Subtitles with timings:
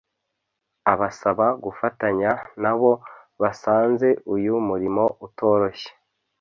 [0.91, 2.91] abasaba gufatanya n’abo
[3.41, 5.89] basanze uyu murimo utoroshye